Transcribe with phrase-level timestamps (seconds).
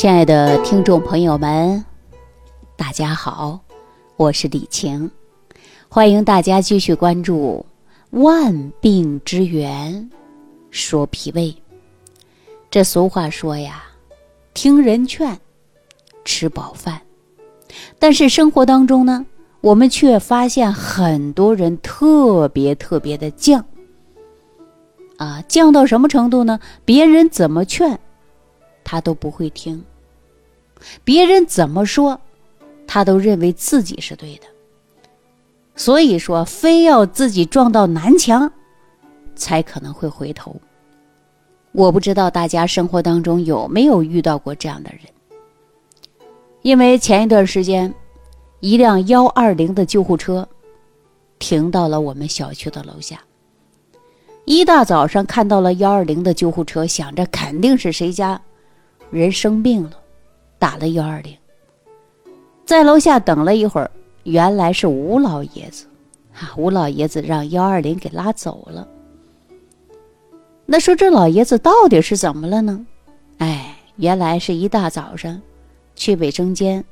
[0.00, 1.84] 亲爱的听众朋友们，
[2.74, 3.60] 大家好，
[4.16, 5.10] 我是李晴，
[5.90, 7.62] 欢迎大家继续关注
[8.18, 10.08] 《万病之源
[10.70, 11.52] 说脾胃》。
[12.70, 13.84] 这俗话说呀，
[14.54, 15.38] 听人劝，
[16.24, 16.98] 吃饱饭。
[17.98, 19.26] 但是生活当中呢，
[19.60, 23.62] 我们却发现很多人特别特别的犟
[25.18, 26.58] 啊，犟到什么程度呢？
[26.86, 28.00] 别人怎么劝，
[28.82, 29.84] 他都不会听。
[31.04, 32.20] 别人怎么说，
[32.86, 34.46] 他都认为自己是对的。
[35.76, 38.52] 所以说，非要自己撞到南墙，
[39.34, 40.54] 才可能会回头。
[41.72, 45.00] 我不知道大家生活当中有没有遇到过这样的人。
[46.62, 47.94] 因为前一段时间，
[48.58, 50.46] 一辆幺二零的救护车
[51.38, 53.18] 停到了我们小区的楼下。
[54.44, 58.38] 一大早上看到了幺二零的救护车，想着肯定是谁家
[59.10, 59.92] 人生病了。
[60.60, 61.34] 打了幺二零，
[62.66, 63.90] 在楼下等了一会儿，
[64.24, 65.86] 原来是吴老爷子，
[66.34, 68.86] 啊，吴老爷子让幺二零给拉走了。
[70.66, 72.86] 那说这老爷子到底是怎么了呢？
[73.38, 75.40] 哎，原来是一大早上
[75.96, 76.84] 去卫生间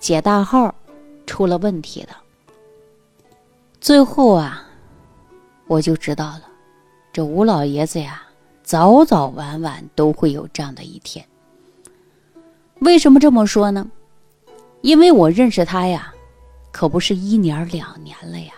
[0.00, 0.74] 解大号
[1.24, 2.08] 出了问题的。
[3.80, 4.66] 最后啊，
[5.68, 6.42] 我就知道了，
[7.12, 8.24] 这吴老爷子呀，
[8.64, 11.24] 早早晚晚都会有这样的一天。
[12.84, 13.90] 为什么这么说呢？
[14.82, 16.12] 因为我认识他呀，
[16.70, 18.52] 可不是一年两年了呀。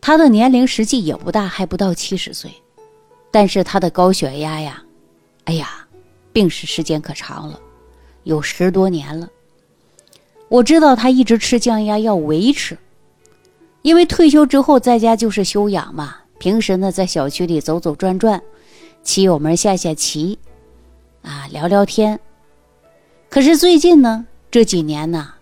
[0.00, 2.50] 他的年龄实际也不大，还不到七十岁，
[3.30, 4.82] 但是他的高血压呀，
[5.44, 5.86] 哎呀，
[6.32, 7.60] 病史时间可长了，
[8.24, 9.28] 有十多年了。
[10.48, 12.76] 我知道他一直吃降压药维持，
[13.82, 18.42] 因为退休之后在家就是休养嘛，平时呢在小区里走走转转，
[19.04, 20.36] 骑友们下下棋，
[21.22, 22.18] 啊，聊聊天。
[23.36, 25.34] 可是最近呢，这几年呢，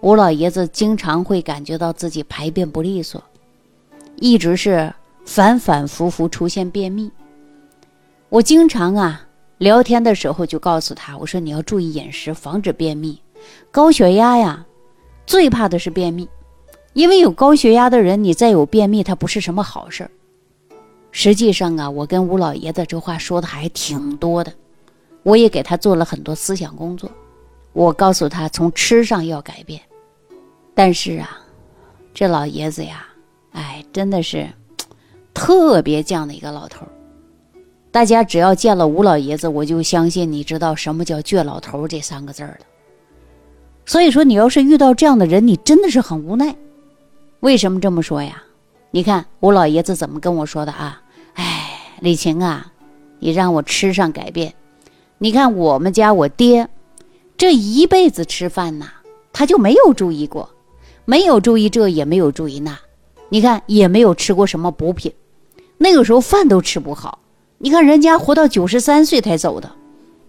[0.00, 3.22] 吴老爷子经常会感觉到自己排便不利索，
[4.16, 4.92] 一直是
[5.24, 7.08] 反反复复出现便秘。
[8.30, 9.28] 我经常啊
[9.58, 13.22] 聊天的时候就告诉他，我说你要注意饮食，防止便秘。
[13.70, 14.66] 高血压呀，
[15.24, 16.28] 最怕的是便秘，
[16.94, 20.10] 因为有高血压的人，你再有便秘，他不是什么好事儿。
[21.12, 24.52] 实际上啊，我跟吴老爷子这话说的还挺多的。
[25.22, 27.10] 我也给他做了很多思想工作，
[27.72, 29.80] 我告诉他从吃上要改变，
[30.74, 31.40] 但是啊，
[32.12, 33.06] 这老爷子呀，
[33.52, 34.48] 哎，真的是
[35.32, 36.86] 特别犟的一个老头
[37.92, 42.58] 大家只要见了吴老爷子，我就相信你知道什么叫“倔老头”这三个字了。
[43.84, 46.54] 所以说，你要是遇到这样的人，你真的是很无奈。
[47.40, 48.42] 为什么这么说呀？
[48.92, 51.02] 你看吴老爷子怎么跟我说的啊？
[51.34, 52.72] 哎，李晴啊，
[53.18, 54.54] 你让我吃上改变。
[55.18, 56.68] 你看我们家我爹，
[57.40, 58.84] 这一辈子吃饭呐，
[59.32, 60.50] 他就没有注意过，
[61.06, 62.78] 没有注意这，也没有注意那。
[63.30, 65.10] 你看也没有吃过什么补品，
[65.78, 67.20] 那个时候饭都吃不好。
[67.56, 69.72] 你看人家活到九十三岁才走的，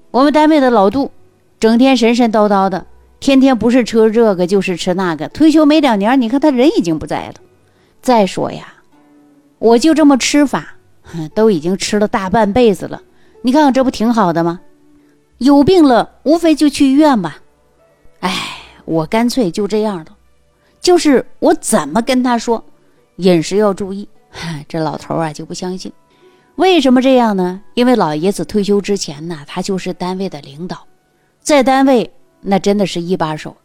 [0.09, 1.11] 我们单位的老杜，
[1.59, 2.85] 整天神神叨叨的，
[3.19, 5.27] 天天不是吃这个就是吃那个。
[5.27, 7.33] 退休没两年，你看他人已经不在了。
[8.01, 8.73] 再说呀，
[9.59, 10.75] 我就这么吃法，
[11.35, 13.01] 都已经吃了大半辈子了。
[13.41, 14.61] 你看看这不挺好的吗？
[15.41, 17.41] 有病了，无非就去医院吧。
[18.19, 20.05] 哎，我干脆就这样了，
[20.79, 22.63] 就是我怎么跟他说，
[23.15, 24.07] 饮食要注意，
[24.69, 25.91] 这老头啊就不相信。
[26.57, 27.59] 为什么这样呢？
[27.73, 30.85] 因为老爷子退休之前呢，他就是单位的领导，
[31.39, 33.57] 在单位那真的是一把手，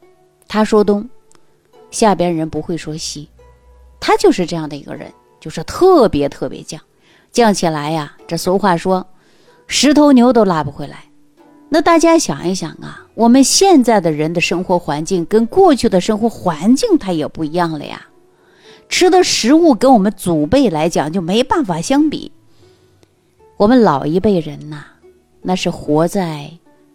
[0.48, 1.06] 他说东，
[1.90, 3.28] 下边人不会说西，
[4.00, 6.78] 他就是这样的一个人，就是特别特别犟，
[7.34, 9.06] 犟起来呀，这俗话说，
[9.66, 11.04] 十头牛都拉不回来。
[11.68, 18.06] 那大家想一想啊，我们现在的人的生活环境跟过去的生活环境它也不一样了呀，
[18.88, 22.30] 吃的食物跟我们祖辈来讲就没办法相比。
[23.56, 24.84] 我们老一辈人呐，
[25.42, 26.52] 那是活在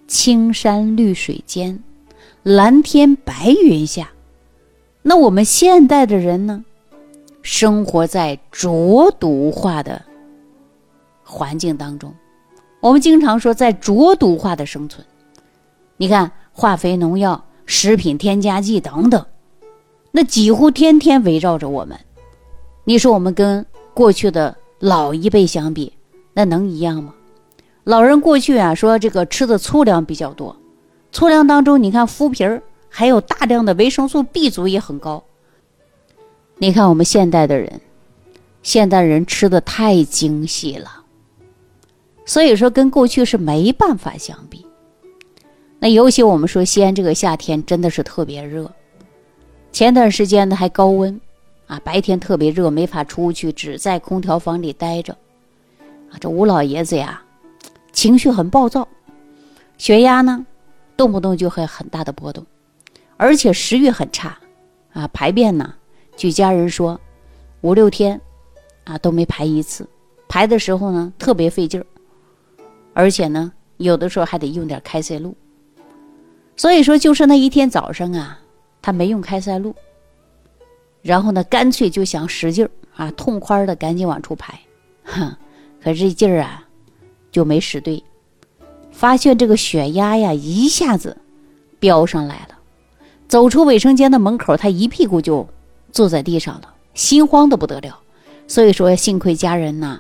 [0.07, 1.83] 青山绿水间、
[2.43, 4.11] 蓝天白云下，
[5.01, 6.63] 那我们现代的人呢，
[7.41, 10.01] 生活在浊毒化的
[11.23, 12.13] 环境当中。
[12.81, 15.05] 我们经常说，在浊毒化的生存，
[15.97, 19.23] 你看化肥、农药、食品添加剂等等，
[20.11, 21.97] 那几乎天天围绕着我们。
[22.83, 23.63] 你说我们跟
[23.93, 25.93] 过去的老一辈相比，
[26.33, 27.13] 那能一样吗？
[27.83, 30.55] 老人过去啊，说这个吃的粗粮比较多，
[31.11, 35.23] 粗粮当中你看麸皮儿，还有大量的维生素 B 族也很高。
[36.57, 37.79] 你看我们现代的人，
[38.63, 41.00] 现代人吃的太精细了。
[42.25, 44.65] 所以说，跟过去是没办法相比。
[45.79, 48.71] 那尤其我们说西安这个夏天真的是特别热，
[49.71, 51.19] 前段时间呢还高温，
[51.65, 55.11] 啊，白天特别热，没法出去，只在空调房里待着。
[56.11, 57.21] 啊，这吴老爷子呀，
[57.91, 58.87] 情绪很暴躁，
[59.77, 60.45] 血压呢，
[60.95, 62.45] 动不动就会很大的波动，
[63.17, 64.37] 而且食欲很差，
[64.93, 65.73] 啊，排便呢，
[66.15, 66.99] 据家人说，
[67.61, 68.19] 五六天，
[68.83, 69.87] 啊都没排一次，
[70.27, 71.85] 排的时候呢特别费劲儿，
[72.93, 75.35] 而且呢有的时候还得用点开塞露。
[76.55, 78.39] 所以说，就是那一天早上啊，
[78.81, 79.73] 他没用开塞露，
[81.01, 84.59] 然后呢，干脆就想使劲儿啊，痛快的赶紧往出排，
[85.03, 85.35] 哼。
[85.83, 86.63] 可这劲儿啊，
[87.31, 88.03] 就没使对，
[88.91, 91.17] 发现这个血压呀一下子
[91.79, 92.59] 飙上来了。
[93.27, 95.47] 走出卫生间的门口，他一屁股就
[95.91, 97.99] 坐在地上了，心慌的不得了。
[98.45, 99.99] 所以说，幸亏家人呐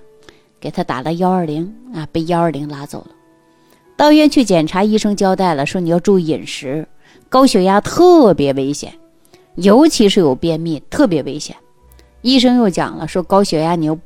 [0.61, 3.07] 给他打了幺二零啊，被幺二零拉走了。
[3.97, 6.87] 到医院去检查，医生交代了，说你要注意饮食，
[7.27, 8.93] 高血压特别危险，
[9.55, 11.55] 尤其是有便秘特别危险。
[12.21, 13.99] 医生又讲了，说高血压你又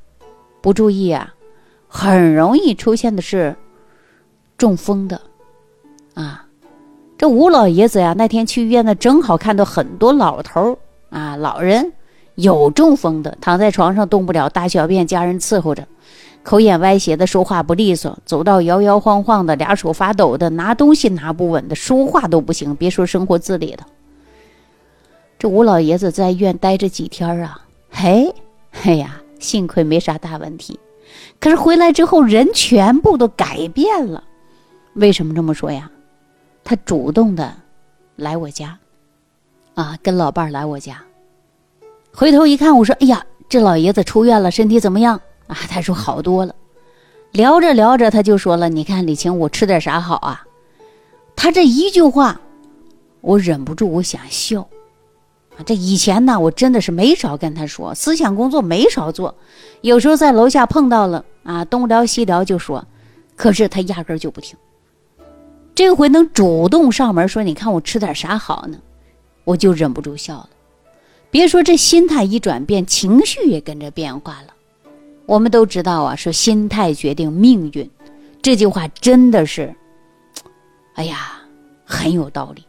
[0.61, 1.33] 不注意啊。
[1.87, 3.55] 很容易出现的是
[4.57, 5.21] 中风的，
[6.13, 6.45] 啊，
[7.17, 10.77] 这吴老爷子呀，那天去医院呢，正好看到很多老头儿
[11.09, 11.93] 啊，老人
[12.35, 15.87] 有中风的，躺在床上动不了，大小便家人伺候着，
[16.45, 23.87] 口眼歪斜的，说话不利索，走道摇摇晃晃的，俩手发抖的，拿东西拿不稳的，说话都不行，别说生活自理了。
[25.39, 27.59] 这吴老爷子在医院待着几天啊，
[27.89, 28.31] 嘿，
[28.83, 30.79] 哎呀，幸亏没啥大问题。
[31.39, 34.23] 可是回来之后，人全部都改变了。
[34.93, 35.89] 为什么这么说呀？
[36.63, 37.51] 他主动的
[38.15, 38.77] 来我家，
[39.73, 41.01] 啊，跟老伴儿来我家。
[42.13, 46.55] 回头一看，我说：“哎呀，这老爷子出院了，身体怎么样？”啊，他说：“好多了。”
[47.31, 50.45] 聊着聊着，他就说了：“你看，李晴，我吃点啥好啊？”
[51.35, 52.39] 他这一句话，
[53.21, 54.61] 我忍不住，我想笑。
[55.57, 59.35] 啊这以前呢，我真的是没少跟他说思想工作，没少做。
[59.81, 62.85] 有时候在楼下碰到了啊，东聊西聊就说，
[63.35, 64.57] 可是他压根就不听。
[65.73, 68.77] 这回能主动上门说：“你看我吃点啥好呢？”
[69.43, 70.49] 我就忍不住笑了。
[71.29, 74.54] 别说这心态一转变，情绪也跟着变化了。
[75.25, 77.89] 我们都知道啊，说心态决定命运，
[78.41, 79.73] 这句话真的是，
[80.95, 81.41] 哎呀，
[81.83, 82.65] 很有道理。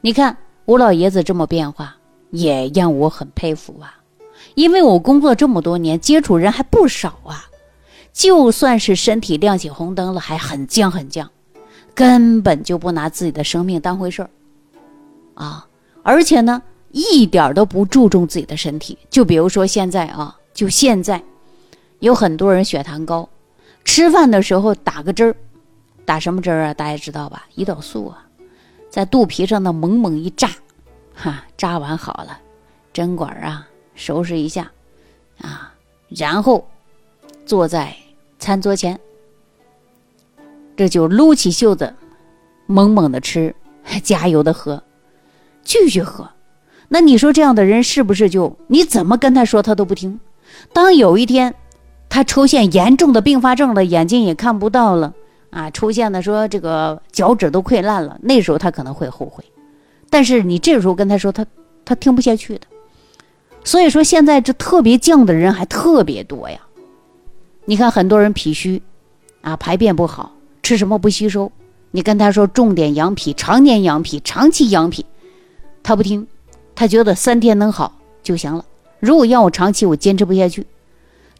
[0.00, 1.96] 你看吴老爷子这么变化。
[2.32, 3.92] 也让我很佩服啊，
[4.54, 7.44] 因为我工作这么多年，接触人还不少啊。
[8.12, 11.26] 就算是身体亮起红灯了，还很犟很犟，
[11.92, 14.30] 根本就不拿自己的生命当回事儿
[15.34, 15.66] 啊！
[16.04, 16.62] 而且呢，
[16.92, 18.96] 一点都不注重自己的身体。
[19.10, 21.20] 就比如说现在啊，就现在，
[22.00, 23.28] 有很多人血糖高，
[23.84, 25.36] 吃饭的时候打个针儿，
[26.04, 26.74] 打什么针儿啊？
[26.74, 27.46] 大家知道吧？
[27.56, 28.26] 胰岛素啊，
[28.90, 30.50] 在肚皮上呢猛猛一扎。
[31.14, 32.38] 哈，扎完好了，
[32.92, 34.70] 针管啊收拾一下，
[35.42, 35.74] 啊，
[36.08, 36.66] 然后
[37.44, 37.94] 坐在
[38.38, 38.98] 餐桌前，
[40.74, 41.94] 这就撸起袖子，
[42.64, 43.54] 猛猛的吃，
[44.02, 44.82] 加油的喝，
[45.62, 46.30] 继续喝。
[46.88, 50.18] 那你说这样的人是不是就你怎么跟他说他都不听？
[50.72, 51.54] 当有一天
[52.10, 55.14] 他出现严重的并发症了，眼睛也看不到了
[55.48, 59.42] 啊，出现了说这个脚趾都溃烂了，那时候他可能会后悔。
[60.10, 61.46] 但是你这时候跟他说，他
[61.84, 62.66] 他听不下去的。
[63.62, 66.58] 所以说现在这特别犟的人还特别多呀。
[67.64, 68.82] 你看很多人脾虚，
[69.42, 71.50] 啊排便不好，吃什么不吸收。
[71.92, 75.06] 你跟他说重点养脾，常年养脾，长期养脾，
[75.82, 76.26] 他不听，
[76.74, 78.64] 他觉得三天能好就行了。
[78.98, 80.66] 如果要我长期，我坚持不下去。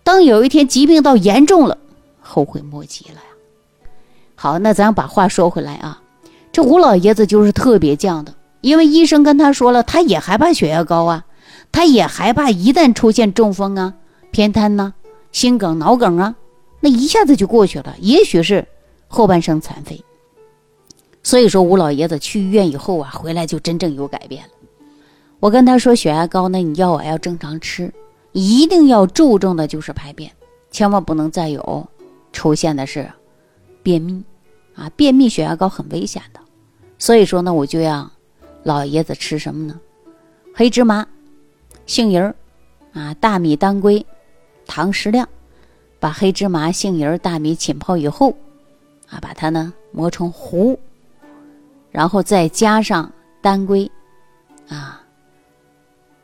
[0.02, 1.76] 当有一天疾病到严重了，
[2.20, 3.20] 后悔莫及了呀。
[4.34, 6.00] 好，那咱把话说回来啊，
[6.50, 8.34] 这吴老爷子就是特别犟的。
[8.62, 11.24] 因为医生跟他说了，他也害怕血压高啊，
[11.72, 13.94] 他也害怕一旦出现中风啊、
[14.30, 14.92] 偏瘫呐、
[15.32, 16.34] 心梗、脑梗啊，
[16.80, 18.66] 那一下子就过去了，也许是
[19.08, 20.02] 后半生残废。
[21.22, 24.50] 所以说，吴老爷子去医院以后啊，回来就真正有改变了。
[25.38, 27.92] 我跟他说，血压高呢，你药啊要正常吃，
[28.32, 30.30] 一定要注重的就是排便，
[30.70, 31.86] 千万不能再有
[32.32, 33.10] 出现的是
[33.82, 34.22] 便秘
[34.74, 36.40] 啊，便秘血压高很危险的。
[36.98, 38.10] 所以说呢，我就让。
[38.62, 39.80] 老爷子吃什么呢？
[40.54, 41.06] 黑芝麻、
[41.86, 42.34] 杏仁儿，
[42.92, 44.04] 啊，大米、当归，
[44.66, 45.26] 糖适量。
[45.98, 48.34] 把黑芝麻、杏仁、大米浸泡以后，
[49.08, 50.78] 啊，把它呢磨成糊，
[51.90, 53.10] 然后再加上
[53.40, 53.90] 当归，
[54.68, 55.00] 啊，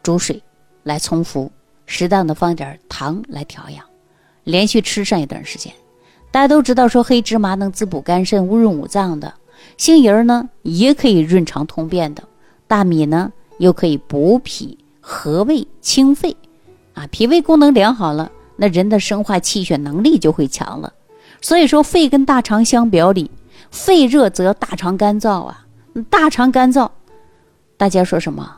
[0.02, 0.42] 煮水
[0.82, 1.50] 来冲服，
[1.86, 3.84] 适当的放点糖来调养，
[4.44, 5.72] 连续吃上一段时间。
[6.30, 9.32] 大家都知道说黑芝麻能滋补肝肾、润五脏的。
[9.78, 12.22] 杏仁呢也可以润肠通便的，
[12.66, 16.36] 大米呢又可以补脾和胃清肺，
[16.94, 20.92] 啊，脾胃功能良好了，那人的生化气血能力就会强了。
[21.40, 23.30] 所以说，肺跟大肠相表里，
[23.70, 25.66] 肺热则大肠干燥啊，
[26.10, 26.90] 大肠干燥，
[27.76, 28.56] 大家说什么？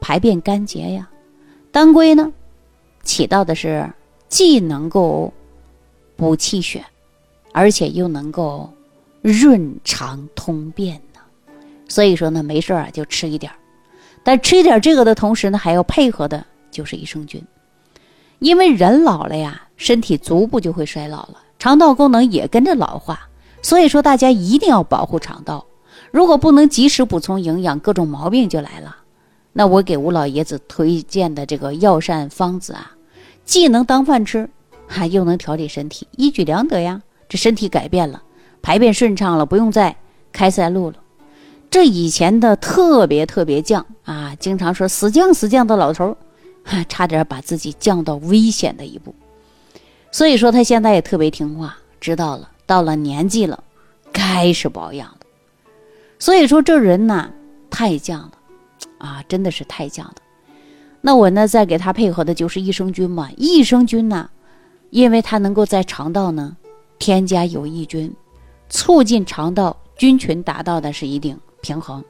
[0.00, 1.08] 排便干结呀。
[1.70, 2.32] 当归呢，
[3.02, 3.88] 起到的是
[4.28, 5.32] 既能够
[6.16, 6.84] 补气血，
[7.52, 8.72] 而且又能够
[9.20, 11.20] 润肠通便呢。
[11.88, 13.56] 所以说呢，没事啊就吃一点儿
[14.24, 17.42] 但吃一点这个的同时呢，还要配合的就是益生菌，
[18.38, 21.42] 因为人老了呀，身体逐步就会衰老了。
[21.58, 23.28] 肠道功能也跟着老化，
[23.62, 25.64] 所以说大家一定要保护肠道。
[26.10, 28.96] 如果不能及时补充营养，各种毛病就来了。
[29.52, 32.92] 那我给吴老爷子推荐的这个药膳方子啊，
[33.44, 34.48] 既能当饭吃，
[34.86, 37.02] 还又能调理身体，一举两得呀。
[37.28, 38.22] 这身体改变了，
[38.60, 39.96] 排便顺畅了，不用再
[40.32, 40.96] 开塞露了。
[41.70, 46.14] 这以前的特别特别犟啊，经常说死犟死犟的老头，
[46.88, 49.14] 差点把自己降到危险的一步。
[50.10, 53.64] 所以说他现在也特别听话，知道了，到了年纪了，
[54.12, 55.16] 该是保养了。
[56.18, 57.30] 所以说这人呐，
[57.70, 58.32] 太犟了，
[59.02, 60.14] 啊，真的是太犟了。
[61.00, 63.28] 那我呢，再给他配合的就是益生菌嘛。
[63.36, 64.30] 益生菌呢，
[64.90, 66.56] 因为它能够在肠道呢
[67.00, 68.14] 添加有益菌，
[68.68, 72.04] 促进肠道菌群达到的是一定平衡，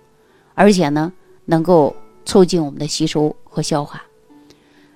[0.55, 1.11] 而且呢，
[1.47, 1.97] 能够
[2.27, 4.03] 促进我们的吸收和消化。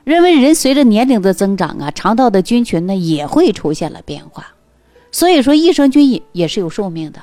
[0.04, 4.46] 认为人随着年龄的增长啊，肠道的菌群呢也会出现了变化，
[5.10, 7.20] 所以说益生菌也也是有寿命的，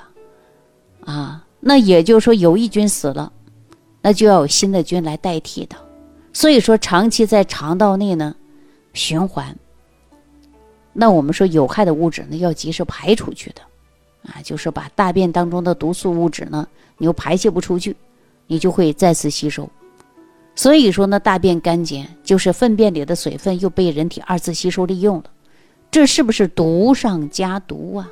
[1.06, 3.32] 啊，那也就是说有益菌死了，
[4.05, 5.77] 那就要有新的菌来代替的，
[6.33, 8.36] 所以说长期在肠道内呢
[8.91, 9.55] 循环，
[10.91, 13.62] 那我们说有害的物质呢要及时排出去的，
[14.29, 16.67] 啊，就是把大便当中的毒素物质呢
[16.98, 17.95] 你又排泄不出去，
[18.45, 19.69] 你就会再次吸收。
[20.53, 25.24] 所以说呢，大便干结就是粪便里的水分又被人体二次吸收利用了，
[25.89, 28.12] 这是不是毒上加毒啊？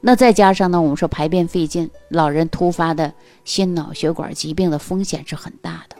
[0.00, 3.12] 那再加上呢，我们说排便费劲，老人突发的
[3.44, 5.96] 心脑血管疾病的风险是很大的。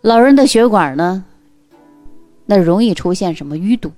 [0.00, 1.24] 老人的血管呢，
[2.46, 3.92] 那容易出现什么淤堵、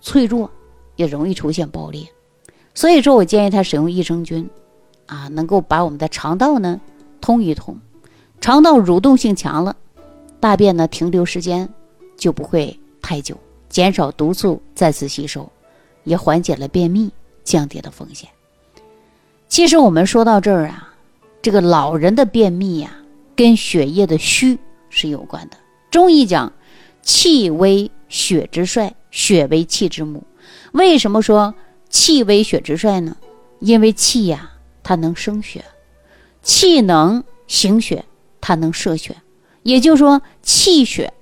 [0.00, 0.48] 脆弱，
[0.94, 2.06] 也容易出现爆裂。
[2.72, 4.48] 所以说我建议他使用益生菌，
[5.06, 6.80] 啊，能够把我们的肠道呢
[7.20, 7.76] 通一通。
[8.40, 9.74] 肠道蠕动性强了，
[10.38, 11.68] 大便呢停留时间
[12.16, 13.36] 就不会太久，
[13.68, 15.50] 减少毒素再次吸收，
[16.04, 17.10] 也缓解了便秘，
[17.48, 18.28] 降低的风险。
[19.48, 20.92] 其实我们说到这儿啊，
[21.40, 22.96] 这个老人的便秘呀，
[23.34, 24.58] 跟血液的虚
[24.90, 25.56] 是有关的。
[25.90, 26.52] 中医讲，
[27.02, 30.22] 气为血之帅，血为气之母。
[30.72, 31.54] 为什么说
[31.88, 33.16] 气为血之帅呢？
[33.60, 34.52] 因为气呀，
[34.82, 35.64] 它能生血，
[36.42, 38.04] 气能行血。
[38.40, 39.14] 它能摄血，
[39.64, 41.12] 也就是说，气血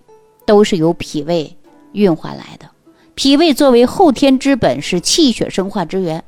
[0.45, 1.57] 都是由脾胃
[1.93, 2.71] 运化来的。
[3.17, 6.23] 脾胃作为后天之本，是气血生化之源，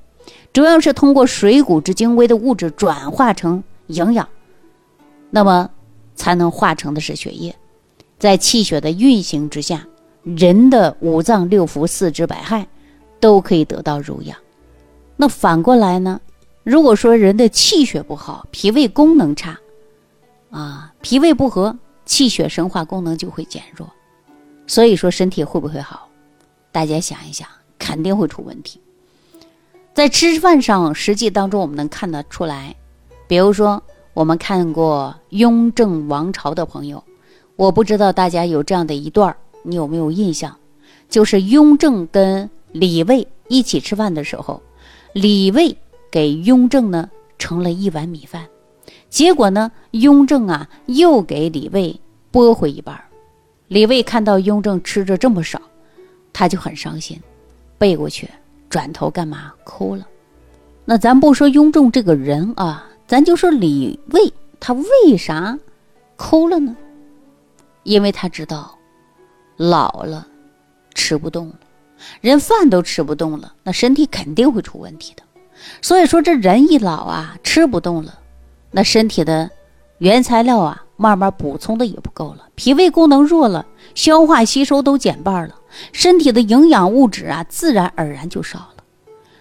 [0.55, 4.27] 主要是通过水谷之精微的物质转化成营养，
[5.29, 5.69] 那么
[6.15, 7.55] 才能化成的是血液。
[8.19, 9.87] 在气血的运行之下，
[10.23, 12.65] 人的五脏六腑、四肢百骸
[13.21, 14.37] 都可以得到濡养。
[15.15, 16.19] 那反过来呢？
[16.65, 19.59] 如果说人的气血不好，脾胃功能差。
[20.51, 21.77] 啊，脾胃不和，
[22.07, 23.87] 气血生化功能就会减弱，
[24.67, 26.08] 所以说身体会不会好？
[26.79, 28.81] 大家想一想，肯定会出问题。
[29.93, 32.77] 在吃饭上，实际当中我们能看得出来，
[33.27, 33.83] 比如说
[34.15, 37.03] 我们看过雍正王朝的朋友，
[37.57, 40.57] 我不知道大家有这样的一段你有没有印象？
[41.09, 44.63] 就是雍正跟李卫一起吃饭的时候，
[45.13, 45.77] 李卫
[46.13, 48.47] 给雍正呢盛了一碗米饭。
[49.11, 52.97] 结果呢，雍正啊又给李卫拨回一半
[53.67, 55.61] 李卫看到雍正吃着这么少，
[56.39, 57.21] 他就很伤心，
[57.79, 58.31] 背过去，
[58.71, 60.07] 转头干嘛哭了。
[60.85, 65.59] 那咱不说雍正这个人啊，咱就说李卫，他为啥
[66.17, 66.77] 哭了呢？
[67.83, 68.73] 因为他知道
[69.57, 70.25] 老了
[70.95, 71.55] 吃不动了，
[72.21, 75.23] 人饭都吃不动了，那身体肯定会出问题的。
[75.83, 78.17] 所以说，这人一老啊，吃不动了。
[78.71, 79.51] 那身体的
[79.99, 83.67] 原材料啊，慢慢补充的也不够了，脾胃功能弱了，
[83.99, 85.57] 消化吸收都减半了，
[85.93, 88.85] 身体的营养物质啊，自然而然就少了。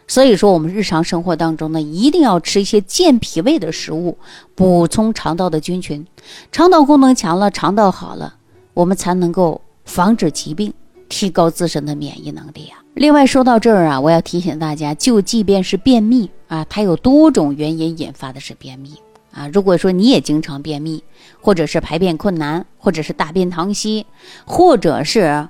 [0.08, 4.18] 所以说，我们日常生活当中呢，一定要吃一些健脾胃的食物，
[4.56, 6.04] 补充肠道的菌群，
[6.52, 8.34] 肠道功能强了，肠道好了，
[8.74, 10.74] 我们才能够防止疾病，
[11.08, 12.82] 提高自身的免疫能力啊。
[12.96, 18.96] 另外说到这儿啊，我要提醒大家，就即便是便秘啊，它有多种原因引发的是便秘
[19.32, 19.48] 啊。
[19.54, 21.04] 如果说你也经常便秘，
[21.42, 24.06] 或者是排便困难，或者是大便溏稀，
[24.46, 25.48] 或者是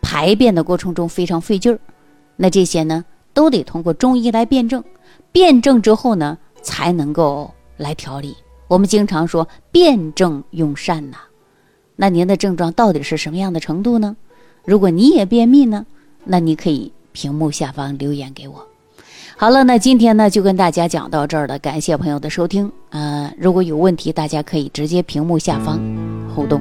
[0.00, 1.78] 排便的过程中非常费劲儿，
[2.36, 3.04] 那这些呢，
[3.34, 4.82] 都得通过中医来辩证，
[5.32, 8.36] 辩证之后呢，才能够来调理。
[8.68, 11.18] 我们经常说辩证用膳呐，
[11.94, 14.16] 那您的症状到底是什么样的程度呢？
[14.64, 15.86] 如果你也便秘呢？
[16.24, 18.66] 那你可以屏幕下方留言给我。
[19.38, 22.72] 好了，那今天呢就跟大家讲到这儿了，感谢朋友的收听。
[22.88, 25.78] 呃，如果有问题，大家可以直接屏幕下方
[26.34, 26.58] 互动。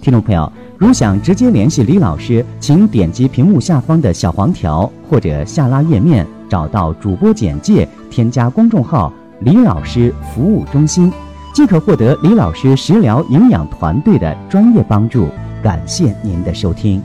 [0.00, 9.12] 听众朋友，如想直接联系李老师，请点击屏幕下方的小黄条，或者下拉页面找到主播简介，添加公众号
[9.44, 11.12] “李老师服务中心”，
[11.52, 15.28] 即可获得李老师食疗营养团队的专业帮助。
[15.62, 17.02] 感谢您的收听。